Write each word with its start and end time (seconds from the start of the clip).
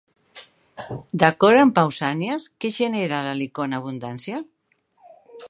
D'acord 1.23 1.61
amb 1.65 1.75
Pausànies, 1.81 2.49
què 2.65 2.73
genera 2.79 3.21
l'Helicó 3.27 3.69
en 3.71 3.79
abundància? 3.83 4.43